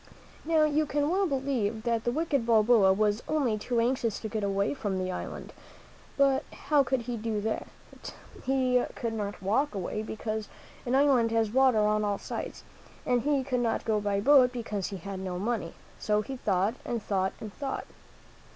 [0.45, 4.43] Now, you can well believe that the wicked Balboa was only too anxious to get
[4.43, 5.53] away from the island.
[6.17, 8.15] But how could he do it?
[8.41, 10.49] He could not walk away, because
[10.87, 12.63] an island has water on all sides,
[13.05, 16.73] and he could not go by boat, because he had no money; so he thought
[16.83, 17.85] and thought and thought.